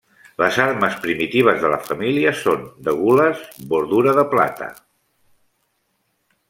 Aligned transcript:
Les 0.43 0.55
armes 0.61 0.95
primitives 1.03 1.59
de 1.65 1.69
la 1.73 1.77
família 1.89 2.31
són: 2.39 2.65
de 2.89 2.97
gules, 3.03 3.45
bordura 3.75 4.17
de 4.21 4.27
plata. 4.35 4.71